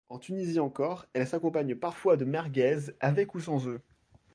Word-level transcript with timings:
En 0.09 0.17
Tunisie 0.17 0.59
encore, 0.59 1.05
elle 1.13 1.27
s'accompagne 1.27 1.75
parfois 1.75 2.17
de 2.17 2.25
merguez, 2.25 2.91
avec 3.01 3.35
ou 3.35 3.39
sans 3.39 3.67
œufs. 3.67 3.81